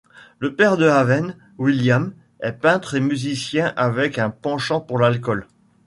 [0.39, 5.45] Le père de Haven, William, est peintre et musicien avec un penchant pour l'alcool.